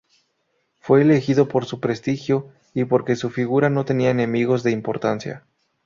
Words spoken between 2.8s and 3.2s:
porque